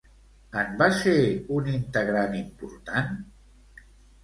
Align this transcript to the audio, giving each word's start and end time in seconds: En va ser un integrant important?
En 0.61 0.71
va 0.79 0.87
ser 0.99 1.13
un 1.59 1.69
integrant 1.75 2.39
important? 2.41 3.15